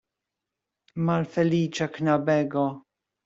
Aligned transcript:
Malfeliĉa 1.09 1.89
knabego! 1.99 2.65